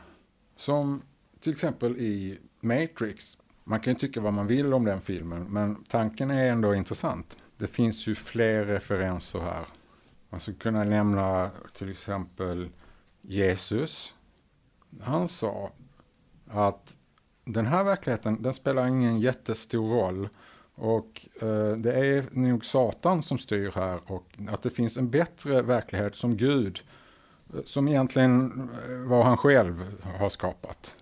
[0.57, 1.03] Som
[1.41, 3.39] till exempel i Matrix.
[3.65, 7.37] Man kan ju tycka vad man vill om den filmen, men tanken är ändå intressant.
[7.57, 9.67] Det finns ju fler referenser här.
[10.31, 12.69] Man skulle kunna nämna till exempel
[13.21, 14.15] Jesus.
[15.01, 15.71] Han sa
[16.51, 16.97] att
[17.45, 20.29] den här verkligheten, den spelar ingen jättestor roll.
[20.75, 25.63] Och eh, det är nog Satan som styr här och att det finns en bättre
[25.63, 26.81] verklighet som Gud,
[27.55, 30.95] eh, som egentligen eh, var han själv har skapat.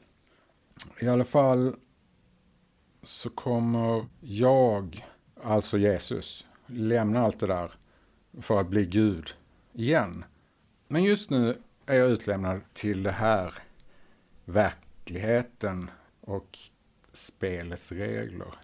[1.00, 1.76] I alla fall
[3.02, 5.06] så kommer jag,
[5.42, 7.72] alltså Jesus, lämna allt det där
[8.40, 9.34] för att bli Gud
[9.72, 10.24] igen.
[10.88, 13.54] Men just nu är jag utlämnad till det här,
[14.44, 16.58] verkligheten och
[17.12, 18.54] spelets regler.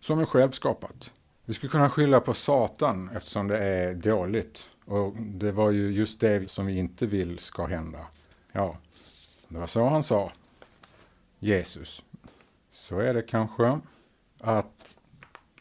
[0.00, 1.12] Som är själv skapat.
[1.44, 4.66] Vi skulle kunna skylla på Satan eftersom det är dåligt.
[4.84, 8.06] Och det var ju just det som vi inte vill ska hända.
[8.52, 8.78] Ja,
[9.48, 10.32] det var så han sa.
[11.38, 12.02] Jesus.
[12.70, 13.80] Så är det kanske
[14.40, 14.98] att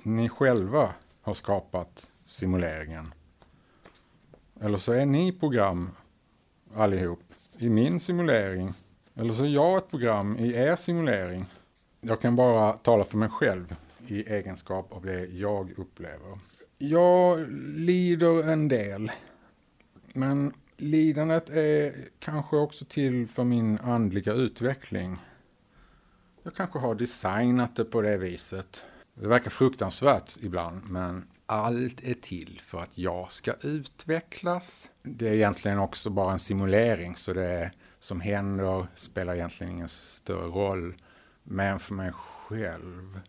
[0.03, 3.13] ni själva har skapat simuleringen.
[4.61, 5.89] Eller så är ni program
[6.75, 7.23] allihop
[7.57, 8.73] i min simulering.
[9.15, 11.45] Eller så är jag ett program i er simulering.
[12.01, 13.75] Jag kan bara tala för mig själv
[14.07, 16.39] i egenskap av det jag upplever.
[16.77, 19.11] Jag lider en del.
[20.13, 25.17] Men lidandet är kanske också till för min andliga utveckling.
[26.47, 28.83] Jag kanske har designat det på det viset.
[29.13, 34.89] Det verkar fruktansvärt ibland, men allt är till för att jag ska utvecklas.
[35.03, 40.47] Det är egentligen också bara en simulering, så det som händer spelar egentligen ingen större
[40.47, 40.95] roll.
[41.43, 43.19] Men för mig själv.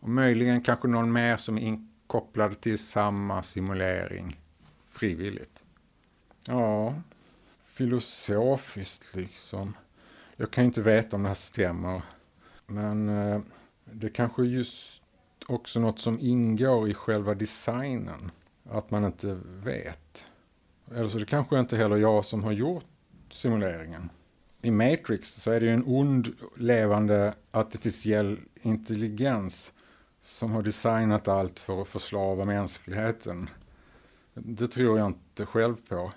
[0.00, 4.40] Och möjligen kanske någon mer som är inkopplad till samma simulering
[4.88, 5.64] frivilligt.
[6.46, 6.94] Ja,
[7.64, 9.76] filosofiskt liksom.
[10.36, 12.02] Jag kan inte veta om det här stämmer.
[12.66, 13.40] Men eh,
[13.84, 15.02] det kanske är just
[15.46, 18.30] också något som ingår i själva designen.
[18.70, 20.24] Att man inte vet.
[20.90, 22.84] Eller så är det kanske inte heller jag som har gjort
[23.30, 24.10] simuleringen.
[24.62, 29.72] I Matrix så är det ju en ond levande artificiell intelligens
[30.22, 33.50] som har designat allt för att förslava mänskligheten.
[34.34, 36.12] Det tror jag inte själv på.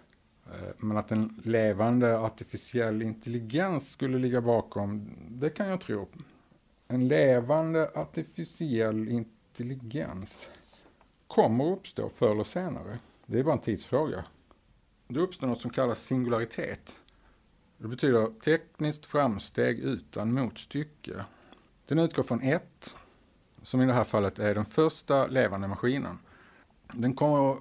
[0.46, 6.08] Eh, men att en levande artificiell intelligens skulle ligga bakom, det kan jag tro
[6.92, 10.50] en levande artificiell intelligens
[11.28, 13.00] kommer uppstå förr eller senare.
[13.26, 14.26] Det är bara en tidsfråga.
[15.08, 17.00] Det uppstår något som kallas singularitet.
[17.78, 21.26] Det betyder tekniskt framsteg utan motstycke.
[21.86, 22.98] Den utgår från ett,
[23.64, 26.20] som i det här fallet är den första levande maskinen.
[26.94, 27.58] Den kommer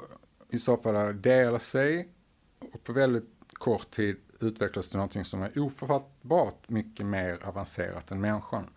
[0.50, 2.08] i så fall att dela sig
[2.72, 8.20] och på väldigt kort tid utvecklas till någonting som är ofattbart mycket mer avancerat än
[8.20, 8.70] människan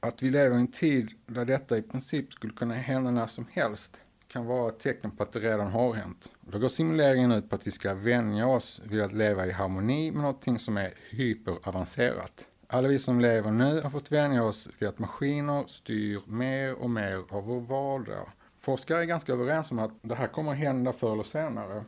[0.00, 3.46] att vi lever i en tid där detta i princip skulle kunna hända när som
[3.52, 6.32] helst kan vara ett tecken på att det redan har hänt.
[6.40, 10.10] Då går simuleringen ut på att vi ska vänja oss vid att leva i harmoni
[10.10, 12.46] med någonting som är hyperavancerat.
[12.66, 16.90] Alla vi som lever nu har fått vänja oss vid att maskiner styr mer och
[16.90, 18.28] mer av vår vardag.
[18.60, 21.84] Forskare är ganska överens om att det här kommer att hända förr eller senare.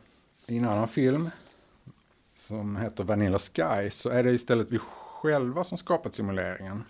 [0.47, 1.29] I en annan film
[2.35, 6.83] som heter Vanilla Sky så är det istället vi själva som skapat simuleringen.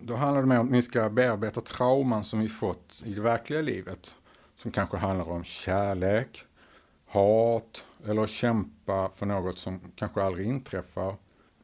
[0.00, 3.20] Då handlar det mer om att vi ska bearbeta trauman som vi fått i det
[3.20, 4.14] verkliga livet.
[4.56, 6.44] Som kanske handlar om kärlek,
[7.06, 11.14] hat eller kämpa för något som kanske aldrig inträffar.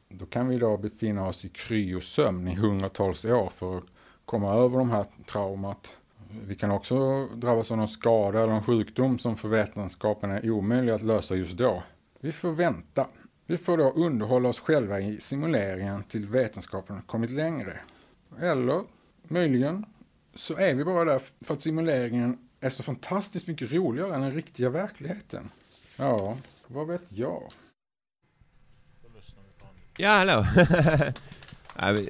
[0.09, 3.83] Då kan vi då befinna oss i kryosömn i hundratals år för att
[4.25, 5.95] komma över de här traumat.
[6.43, 10.93] Vi kan också drabbas av någon skada eller en sjukdom som för vetenskapen är omöjlig
[10.93, 11.83] att lösa just då.
[12.19, 13.07] Vi får vänta.
[13.45, 17.79] Vi får då underhålla oss själva i simuleringen till vetenskapen kommit längre.
[18.39, 18.83] Eller
[19.23, 19.85] möjligen
[20.35, 24.31] så är vi bara där för att simuleringen är så fantastiskt mycket roligare än den
[24.31, 25.49] riktiga verkligheten.
[25.97, 27.43] Ja, vad vet jag?
[29.97, 30.45] Ja, hallå.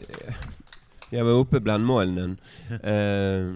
[1.10, 2.38] jag var uppe bland molnen.
[2.70, 3.56] Uh,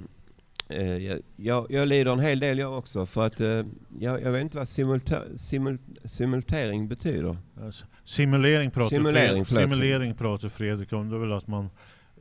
[0.79, 3.65] uh, jag, jag, lider en hel del jag också för att uh,
[3.99, 7.37] jag, jag, vet inte vad simulta, simul, simultering betyder.
[7.61, 11.09] Alltså, simulering pratar, simulering, Fredrik, simulering pratar Fredrik om.
[11.09, 11.69] Det är väl att man Eh,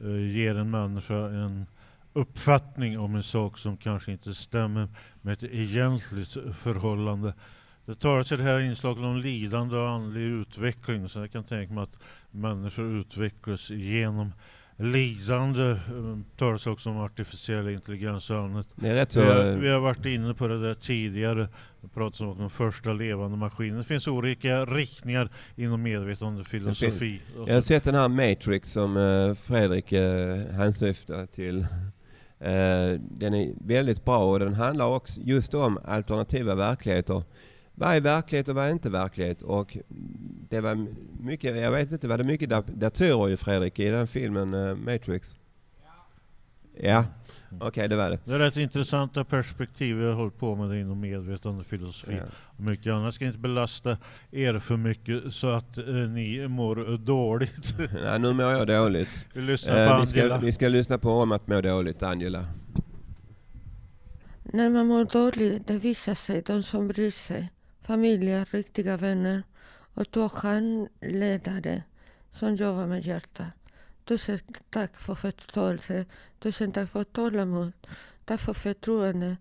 [0.05, 1.67] Eh, ger en människa en
[2.13, 4.89] uppfattning om en sak som kanske inte stämmer
[5.23, 7.35] med ett egentligt förhållande.
[7.85, 11.75] Det talas i det här inslaget om lidande och andlig utveckling, så jag kan tänka
[11.75, 11.99] mig att
[12.31, 14.33] människor utvecklas genom
[14.79, 15.63] lidande.
[15.63, 18.67] Det talas också om artificiell intelligens och annat.
[18.75, 21.49] Det är rätt så, vi, har, eh, vi har varit inne på det där tidigare.
[21.81, 23.79] Vi pratade om de första levande maskinerna.
[23.79, 27.21] Det finns olika riktningar inom medvetandefilosofi.
[27.47, 31.59] Jag har sett den här Matrix som eh, Fredrik eh, hänsyftar till.
[32.41, 37.23] Eh, Den är väldigt bra och den handlar också just om alternativa verkligheter.
[37.79, 39.43] Vad är verklighet och vad är inte verklighet?
[39.43, 39.77] Och
[40.49, 40.87] det var
[41.21, 44.75] mycket, jag vet inte, var det mycket dat- datorer ju Fredrik i den filmen eh,
[44.75, 45.37] Matrix?
[46.81, 47.05] Ja,
[47.61, 48.19] okej det var det.
[48.25, 49.97] Det är rätt intressanta perspektiv.
[49.97, 52.23] Vi har hållit på med det inom medvetandefilosofi Ja.
[52.57, 53.05] och mycket annat.
[53.05, 53.99] Jag ska inte belasta
[54.31, 57.75] er för mycket så att eh, ni mår dåligt.
[58.03, 59.29] Nej, nu mår jag dåligt.
[59.35, 62.45] Vi lyssnar på vi, ska, vi ska lyssna på om att må dåligt, Angela.
[64.43, 67.51] När man mår dåligt, det visar sig de som bryr sig.
[67.89, 69.43] Familjer, riktiga vänner
[69.95, 71.83] och två handledare
[72.33, 73.53] som jobbar med hjärtat.
[74.05, 74.39] Tusen
[74.71, 76.07] tack för förståelse.
[76.39, 77.73] Tusen tack för tålamod.
[78.25, 79.37] Tack för förtroende.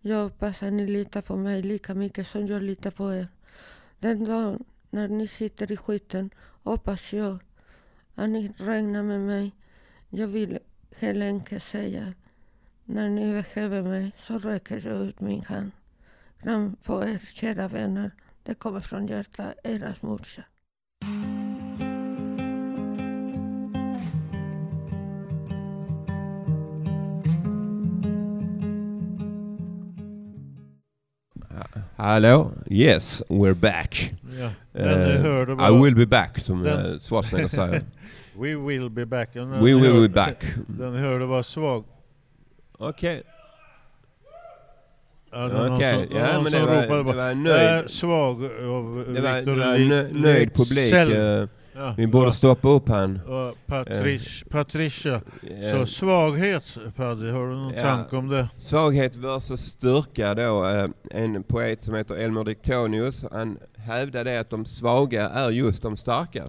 [0.00, 3.28] Jag hoppas att ni litar på mig lika mycket som jag litar på er.
[3.98, 6.30] Den dagen när ni sitter i skiten
[6.62, 7.38] hoppas jag
[8.14, 9.52] att ni regnar med mig.
[10.08, 10.58] Jag vill
[10.98, 12.14] helt enkelt säga
[12.84, 15.70] när ni behöver mig så räcker jag ut min hand.
[16.42, 18.10] Kram på er kära vänner.
[18.42, 20.42] Det kommer från hjärtat, era morsa.
[31.96, 32.52] Hallå?
[32.70, 34.12] Yes, we're back.
[34.40, 37.82] Ja, Eh, hörde I will be back, som den- uh, Schwarzenegger säger.
[38.36, 39.32] We will be back.
[39.34, 40.44] Den We will be back.
[40.66, 41.84] Den hörde var svag.
[42.78, 43.14] Okej.
[43.16, 43.37] Någon
[45.32, 47.78] Okej, som- ja, men som det var- det var nöjd.
[47.78, 50.70] "Äh, svag av Det var, Victor det var Li- nö, nöjd publik.
[50.92, 51.12] Leksell."
[51.42, 53.20] eh, Ja, vi borde stoppa upp han.
[53.26, 55.20] och Patric, Patricia.
[55.62, 55.70] Ja.
[55.72, 56.64] Så svaghet,
[56.96, 57.82] Paddy, har du någon Ja.
[57.82, 58.48] tanke om det?
[58.56, 60.66] Svaghet versus styrka då.
[60.66, 65.96] eh, En poet som heter Elmer Dictonius, han hävdade att de svaga är just de
[65.96, 66.44] starka.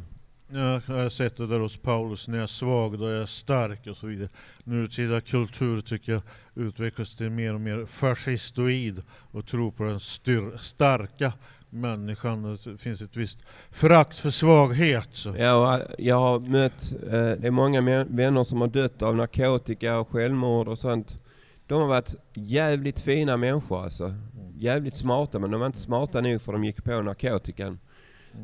[0.52, 3.30] Ja, jag har sett det där hos Paulus, när jag är svag då är jag
[3.30, 4.30] stark och så vidare.
[4.64, 6.22] Nutida kultur tycker jag
[6.56, 11.34] utvecklas till mer och mer fascistoid och tror på den styr, starka
[11.70, 12.58] människan.
[12.64, 13.40] Det finns ett visst
[13.72, 15.10] förakt för svaghet.
[15.12, 15.36] Så.
[15.38, 20.00] Ja, och jag har mött, eh, det är många vänner som har dött av narkotika
[20.00, 21.24] och självmord och sånt.
[21.68, 24.14] De har varit jävligt fina människor alltså.
[24.56, 27.80] Jävligt smarta, men de var inte smarta nog för de gick på narkotikan.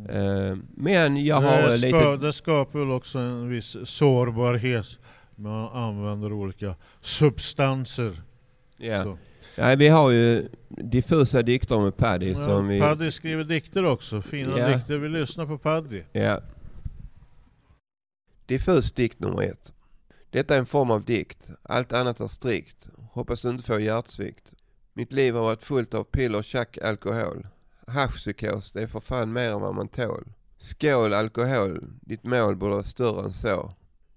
[0.10, 2.18] Eh, Men jag har det, ska, lite...
[2.26, 4.86] det skapar väl också en viss sårbarhet.
[5.36, 8.22] Man använder olika substanser.
[8.78, 9.04] Ja.
[9.04, 9.18] Så.
[9.56, 12.80] Ja, vi har ju diffusa dikter med Paddy som vi...
[12.80, 14.68] Paddy skriver dikter också, fina Ja.
[14.68, 14.98] dikter.
[14.98, 16.04] Vi lyssnar på Paddy.
[16.12, 16.42] Ja.
[18.46, 19.74] Diffus dikt nummer ett.
[20.30, 21.50] Detta är en form av dikt.
[21.64, 22.88] Allt annat är strikt.
[23.12, 24.54] Hoppas du inte får hjärtsvikt.
[24.94, 27.48] Mitt liv har varit fullt av piller, tjack, alkohol.
[27.88, 30.28] Haschpsykos, det är för fan mer än vad man tål.
[30.58, 33.74] Skål alkohol, ditt mål borde vara större än så.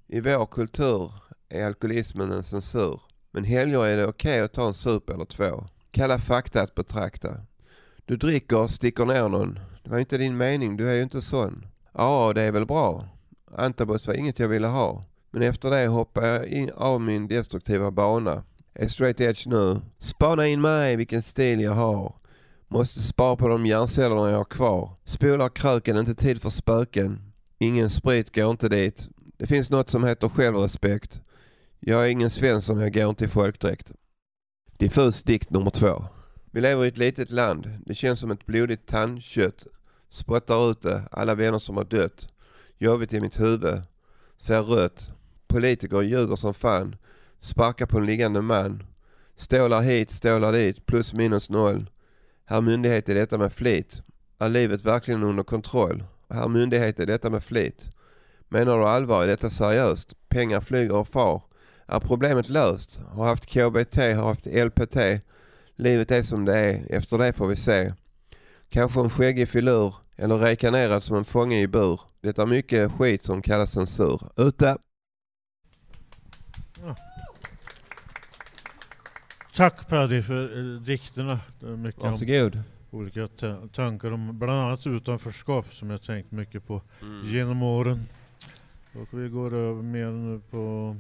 [0.07, 1.13] I vår kultur
[1.49, 3.01] är alkoholismen en censur.
[3.31, 5.65] Men helger är det okej att ta en sup eller två.
[5.91, 7.41] Kalla fakta att betrakta.
[8.05, 9.61] Du dricker och sticker ner någon.
[9.83, 11.67] Det var ju inte din mening, du är ju inte sån.
[11.95, 13.09] Ja, det är väl bra.
[13.57, 15.05] Antabus var inget jag ville ha.
[15.31, 18.43] Men efter det hoppade jag in av min destruktiva bana.
[18.75, 19.77] Är straight edge nu.
[19.99, 22.15] Spana in mig vilken stil jag har.
[22.71, 24.91] Måste spara på de hjärncellerna jag har kvar.
[25.05, 27.33] Spolar kröken, inte tid för spöken.
[27.59, 29.09] Ingen sprit går inte dit.
[29.37, 31.21] Det finns något som heter självrespekt.
[31.81, 33.93] Jag är ingen Svensson, jag går inte i folkdräkt.
[34.77, 36.05] Diffus dikt nummer två.
[36.51, 37.79] Vi lever i ett litet land.
[37.87, 39.67] Det känns som ett blodigt tandkött.
[40.11, 42.29] Spottar ut det, alla vänner som har dött.
[42.79, 43.83] Jobbigt i mitt huvud.
[44.37, 45.11] Ser rött.
[45.47, 46.97] Politiker ljuger som fan.
[47.41, 48.83] Sparkar på en liggande man.
[49.37, 51.91] Stålar hit, stålar dit, plus minus noll.
[52.51, 54.03] Herr myndighet är detta med flit.
[54.39, 56.05] Är livet verkligen under kontroll?
[56.29, 57.85] Herr myndighet är detta med flit.
[58.49, 59.23] Menar du allvar?
[59.23, 60.15] Är detta seriöst?
[60.29, 61.43] Pengar flyger och far.
[61.87, 62.99] Är problemet löst?
[63.09, 65.25] Har haft KBT, har haft LPT.
[65.77, 66.95] Livet är som det är.
[66.95, 67.93] Efter det får vi se.
[68.69, 72.01] Kanske en skäggig filur eller rekanerad som en fånge i bur.
[72.21, 74.21] Det är mycket skit som kallas censur.
[74.37, 74.77] Ute!
[79.59, 81.41] Tack Paddy för eh, dikterna.
[81.61, 82.63] Det är mycket om Varsågod.
[82.91, 87.27] olika ta- tankar om bland annat utanförskap som jag tänkt mycket på Mm.
[87.27, 88.07] genom åren.
[88.95, 90.97] Och vi går över mer nu på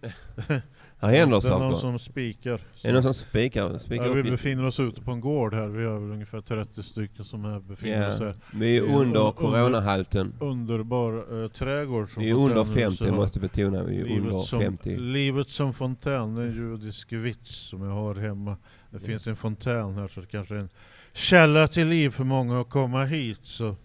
[1.02, 2.60] Här händer det är någon som spikar.
[2.82, 3.78] Det är någon som spikar.
[3.78, 5.66] spikar Ja, vi befinner oss ute på en gård här.
[5.66, 8.34] Vi har väl ungefär 30 stycken som här befinner Ja, oss här.
[8.52, 10.34] vi är Det en under un- coronahalten.
[10.40, 12.10] Underbar eh, trädgård.
[12.10, 13.16] Som Vi är under fontänhuset 50, har.
[13.16, 13.82] måste betona.
[13.84, 14.96] Vi är Livet under som, 50.
[14.98, 18.56] Livet som fontän, det en judisk vits som jag har hemma.
[18.90, 20.68] Det finns en fontän här så det kanske är en
[21.12, 23.40] källa till liv för många att komma hit.
[23.42, 23.76] Så.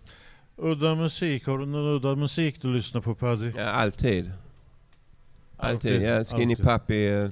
[0.58, 3.52] Udda musik, har du någon udda musik du lyssnar på Paddy?
[3.58, 4.32] Ja, alltid.
[5.58, 6.02] Alltid.
[6.02, 6.66] Ja, Skinny alltid.
[6.66, 7.30] Puppy, eh,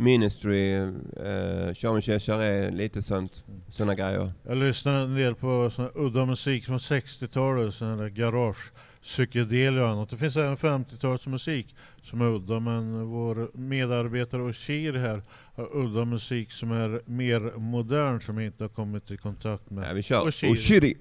[0.00, 3.46] Ministry, uh, Jean-Michel Jarre, lite sånt.
[3.68, 4.32] Såna grejer.
[4.42, 8.72] Jag lyssnar en del på sån här udda musik från 60-talet, sån där garage,
[9.02, 10.10] psykedelia och annat.
[10.10, 15.22] Det finns även 50-talsmusik som är udda, men vår medarbetare Oshir här
[15.54, 19.88] har udda musik som är mer modern, som jag inte har kommit i kontakt med.
[19.90, 20.96] Ja, vi kör Oshiri.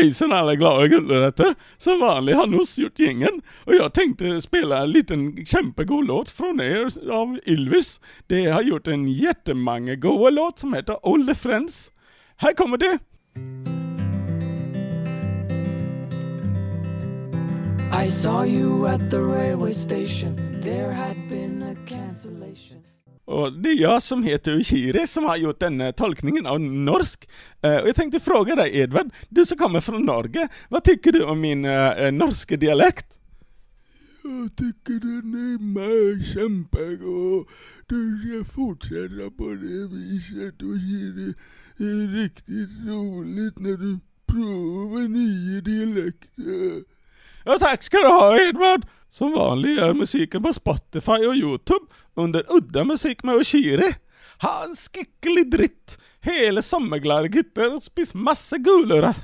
[0.00, 1.54] Hejsan alla glada guldrötter!
[1.78, 6.60] Som vanligt har Nuss gjort gängen och jag tänkte spela en liten kämpegod låt från
[6.60, 8.00] er av Ylvis.
[8.26, 11.92] Det har gjort en jättemånga goa låt som heter Old Friends.
[12.36, 12.98] Här kommer det!
[18.04, 20.60] I saw you at the railway station.
[20.62, 22.87] There had been a cancellation.
[23.28, 27.28] Och det är jag som heter Ushiri som har gjort den eh, tolkningen av norsk.
[27.62, 31.24] Eh, och jag tänkte fråga dig Edvard, du som kommer från Norge, vad tycker du
[31.24, 33.18] om min uh, norska dialekt?
[34.22, 37.46] Jag tycker den är med kämpegod.
[37.86, 40.78] Du ska fortsätta på det viset och
[41.76, 46.84] det är riktigt roligt när du provar nya dialekter.
[47.44, 48.86] Ja, tack ska du ha Edvard!
[49.08, 51.86] Som vanligt är musiken på Spotify och Youtube
[52.18, 53.94] under Udda Musik med Oshiri.
[54.42, 55.98] Ha en skicklig dritt!
[56.20, 59.14] Hela sommarglada gitter och spis massa gulor.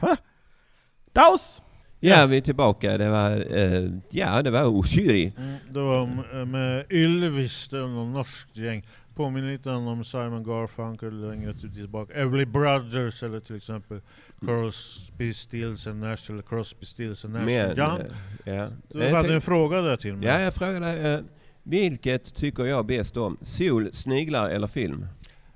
[1.13, 1.63] Daus!
[2.01, 2.99] Ja, vi är tillbaka.
[2.99, 5.33] Det var, eh, ja, det var Oshiri.
[5.39, 8.83] Mm, det var m- med Ylvis, det var någon norskt gäng.
[9.15, 12.15] Påminner lite om Simon Garfunkel längre tillbaka.
[12.15, 14.01] Everly Brothers eller till exempel
[14.41, 18.01] Crosby, Stills and Nash eller Crosby, Stills and Nash Men, Young.
[18.01, 18.69] eh, ja.
[18.93, 20.29] Du Jag hade en fråga där till mig.
[20.29, 21.21] Ja, jag frågade eh,
[21.65, 23.37] vilket tycker jag bäst om?
[23.41, 25.07] Sol, sniglar eller film?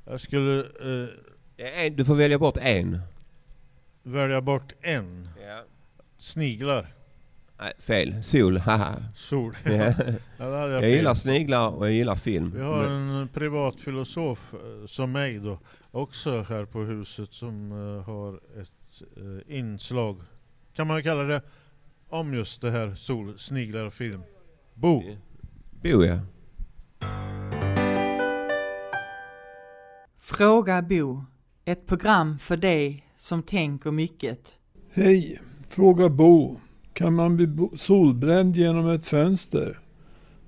[0.05, 1.09] Jag skulle eh,
[1.87, 3.01] En- Du får välja bort en.
[4.03, 5.29] välja bort en.
[5.47, 5.65] Ja.
[6.19, 6.95] Sniglar.
[7.61, 8.23] Nej, fel.
[8.23, 8.95] Sol, haha.
[9.15, 9.57] Sol.
[9.65, 9.71] Ja.
[10.39, 12.53] Ja, jag jag gillar sniglar och jag gillar film.
[12.57, 15.59] Vi har Men- en privatfilosof eh, som mig då,
[15.91, 20.21] också här på huset som eh, har ett eh, inslag,
[20.75, 21.43] kan man kalla det,
[22.09, 24.23] om just det här sol, sniglar och film.
[24.75, 25.03] Bo!
[25.83, 26.19] Bo ja.
[30.21, 31.25] Fråga Bo.
[31.65, 34.41] Ett program för dig som tänker mycket.
[34.93, 36.57] Hej, fråga Bo.
[36.93, 39.79] Kan man bli solbränd genom ett fönster?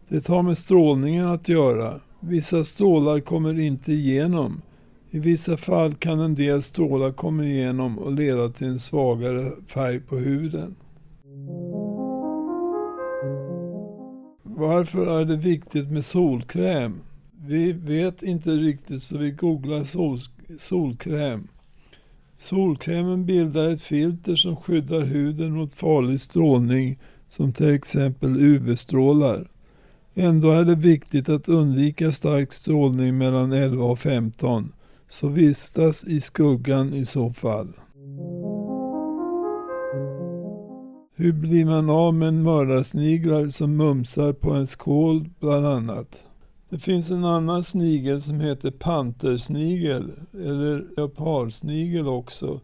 [0.09, 2.01] Det har med strålningen att göra.
[2.21, 4.63] Vissa strålar kommer inte igenom.
[5.11, 10.01] I vissa fall kan en del strålar komma igenom och leda till en svagare färg
[10.01, 10.77] på huden.
[14.61, 17.01] Varför är det viktigt med solkräm?
[17.47, 20.19] Vi vet inte riktigt så vi googlar sol,
[20.59, 21.49] solkräm.
[22.37, 26.99] Solkrämen bildar ett filter som skyddar huden mot farlig strålning
[27.29, 29.49] som till exempel UV-strålar.
[30.15, 34.73] Ändå är det viktigt att undvika stark strålning mellan 11 och 15,
[35.09, 37.73] så vistas i skuggan i så fall.
[41.21, 46.25] Hur blir man av med mördarsniglar som mumsar på en skål bland annat?
[46.69, 52.61] Det finns en annan snigel som heter pantersnigel, eller leopardsnigel också,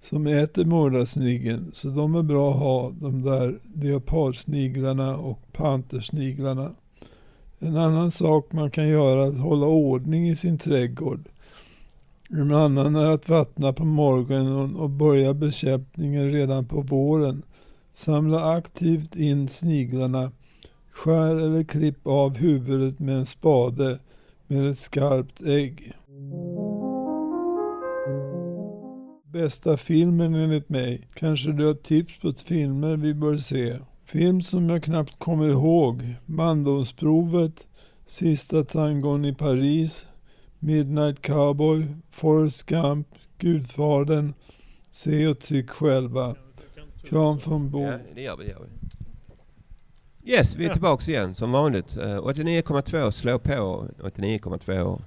[0.00, 1.70] som äter mördarsnigeln.
[1.72, 6.70] Så de är bra att ha, de där leopardsniglarna och pantersniglarna.
[7.58, 11.28] En annan sak man kan göra är att hålla ordning i sin trädgård.
[12.30, 17.42] En annan är att vattna på morgonen och börja bekämpningen redan på våren.
[17.96, 20.32] Samla aktivt in sniglarna.
[20.90, 23.98] Skär eller klipp av huvudet med en spade
[24.46, 25.92] med ett skarpt ägg.
[29.32, 31.08] Bästa filmen enligt mig.
[31.14, 33.78] Kanske du har tips på filmer vi bör se.
[34.04, 36.14] Film som jag knappt kommer ihåg.
[36.26, 37.68] Mandomsprovet,
[38.06, 40.06] Sista tangon i Paris,
[40.58, 44.34] Midnight Cowboy, Forrest Gump, Gudfadern.
[44.90, 46.36] Se och tyck själva.
[47.08, 47.82] Kram från Bo.
[47.82, 48.44] Ja, det gör vi.
[48.44, 50.30] Det gör vi.
[50.32, 51.96] Yes, vi är tillbaks igen som vanligt.
[51.96, 53.50] Eh, 89,2 slå på
[54.02, 55.00] 89,2.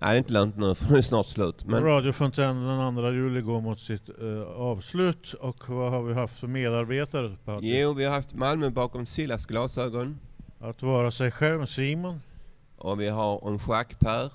[0.00, 1.64] Nej, det är inte lönt nu för nu är det snart slut.
[1.64, 5.32] Men Radio Fontaine den 2 juli går mot sitt eh, avslut.
[5.40, 7.36] Och vad har vi haft för medarbetare?
[7.44, 7.74] Patrik?
[7.76, 10.18] jo, vi har haft Malmö bakom Sillas glasögon.
[10.60, 12.20] Att vara sig själv, Simon.
[12.76, 14.32] Och vi har en schack-Per.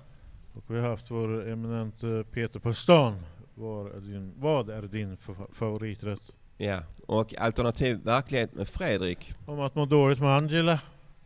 [0.53, 3.19] Och vi har haft vår eminente Peter på stan.
[3.55, 6.21] Vad är din, vad är din fa- favoriträtt?
[6.57, 9.33] Ja, och alternativ verklighet med Fredrik.
[9.45, 10.79] Om att må dåligt med Angela.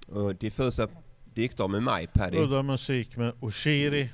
[0.08, 0.88] Och diffusa
[1.34, 2.38] dikter med mig, Paddy.
[2.38, 4.10] Udda musik med Oshiri.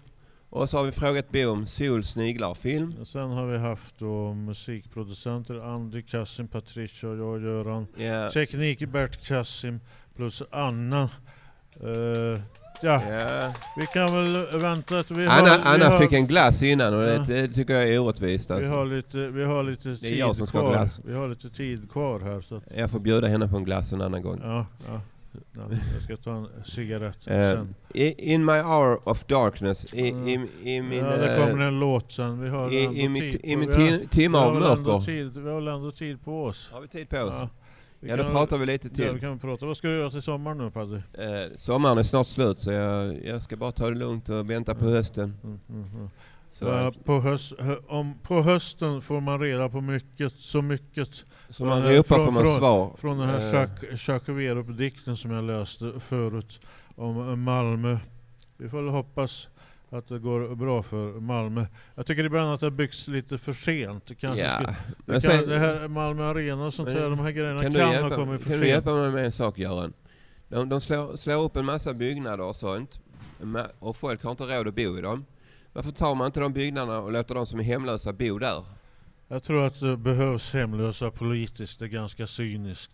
[0.49, 2.95] Och så har vi frågat Bo om sol, sniglar, film.
[3.01, 7.87] Och sen har vi haft då musikproducenter Andy, Kassim, Patricia och jag, Göran.
[7.97, 8.31] Ja.
[8.31, 9.79] Teknik Bert Kassim
[10.15, 11.09] plus Anna.
[11.75, 12.41] Eh,
[12.83, 13.53] ja.
[13.77, 15.57] vi kan väl vänta att vi Anna, har...
[15.57, 17.23] vi Anna har, fick en glass innan och det, Ja.
[17.27, 18.49] det tycker jag är orättvist.
[18.49, 18.71] Vi Alltså.
[18.71, 20.73] har lite, vi har lite Det är tid jag som ska ha kvar.
[20.73, 20.99] glass.
[21.05, 22.41] Vi har lite tid kvar här.
[22.41, 24.39] Så att, Jag får bjuda henne på en glass en annan gång.
[24.43, 25.01] ja, ja,
[25.55, 25.61] ja,
[25.93, 27.75] jag ska ta en cigarett Eh, sen.
[27.93, 30.93] i, in my hour of darkness, i, i, i min...
[30.99, 32.41] ja, det eh, kommer en låt sen.
[32.41, 35.05] Vi har i- i mitt- tid i min vi timme vi av mörker.
[35.05, 36.69] Tid, vi har väl ändå tid på oss.
[36.73, 37.41] Har vi tid på oss?
[38.03, 39.05] Vi Ja, då kan- pratar vi lite till.
[39.05, 39.65] Ja, vi kan prata.
[39.65, 40.95] Vad ska du göra till sommaren nu Paddy?
[40.95, 41.01] Eh,
[41.55, 44.85] sommaren är snart slut så jag, jag ska bara ta det lugnt och vänta på
[44.85, 45.37] hösten.
[45.43, 46.09] Mm, mm, mm.
[46.51, 51.09] Så, på, höst, hö, om, på hösten får man reda på mycket, så mycket.
[51.49, 52.95] Så man eh, ropar får man från, svar.
[52.97, 53.53] Från den här Eh.
[53.53, 56.59] Jacques, Jacques Werup-dikten som jag läste förut
[56.95, 57.97] om eh, Malmö.
[58.57, 59.47] Vi får väl hoppas
[59.93, 61.65] att det går bra för Malmö.
[61.95, 64.11] Jag tycker ibland att det byggs lite för sent.
[64.19, 64.75] Kanske Ja, men
[65.05, 67.73] det, kan, sen- det här Malmö Arena och sånt Men där, de här grejerna kan
[67.73, 68.69] kan, du ha hjälpa, kommit för Kan du sent.
[68.75, 69.93] hjälpa mig med en sak Göran?
[70.47, 72.99] De, de slår, slår upp en massa byggnader och sånt.
[73.79, 75.25] Och folk har inte råd att bo i dem.
[75.73, 78.63] Varför tar man inte de byggnaderna och låter de som är hemlösa bo där?
[79.27, 82.91] Jag tror att det behövs hemlösa politiskt, det är ganska cyniskt.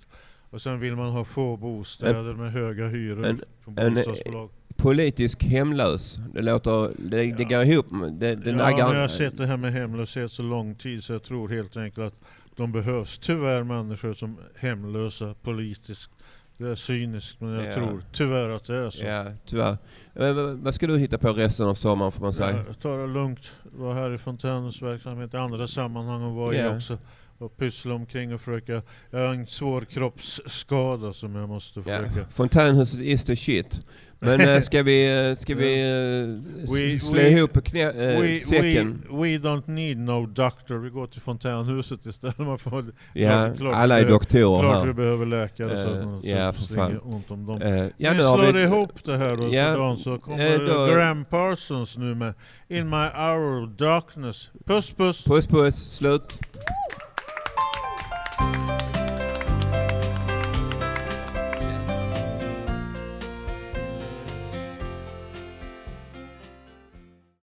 [0.50, 4.50] Och sen vill man ha få bostäder med höga hyror En, från en bostadsbolag.
[4.80, 6.20] Politisk hemlös.
[6.34, 6.92] Det låter...
[7.10, 7.86] Det, det går ihop.
[8.12, 8.86] Det, det ja, naggar...
[8.88, 11.78] men jag har sett det här med hemlöshet så lång tid så jag tror helt
[11.78, 12.20] enkelt att
[12.56, 13.18] de behövs.
[13.20, 16.12] Tyvärr människor som hemlösa politiskt.
[16.58, 17.74] Det är cyniskt men jag Ja.
[17.74, 19.06] tror tyvärr att det är så.
[19.06, 19.78] Ja, tyvärr.
[20.16, 22.64] Eh, vad- ska du hitta på resten av sommaren får man säga?
[22.68, 23.52] Ja, ta det lugnt.
[23.64, 26.74] Var här i Fontänens verksamhet i andra sammanhang och var Ja.
[26.74, 26.98] i också.
[27.40, 28.82] Och pyssla omkring och försöka.
[29.12, 31.84] Jag har en svår kroppsskada som jag måste Ja.
[32.00, 32.30] försöka.
[32.30, 33.82] Fontänhuset is the shit.
[34.22, 37.82] Men äh, ska vi, eh, ska vi äh, We- slå we- ihop knä,
[38.14, 39.04] äh, we, säcken?
[39.10, 40.78] We, we don't need no doctor.
[40.78, 42.38] Vi går till fontänhuset istället.
[42.38, 44.86] Man får, Ja, klart- alla är doktorer Klart här.
[44.88, 45.70] vi behöver läkare.
[45.70, 47.00] så att- så ja, att för fan.
[47.00, 47.62] ont om dem.
[47.62, 51.26] Eh, ja, vi slår vi- ihop det här då Ja, dagen så kommer då- Graham
[51.26, 52.34] Parsons nu med
[52.68, 54.50] In My Hour of Darkness.
[54.66, 55.24] Puss puss!
[55.24, 56.40] Puss puss, slut!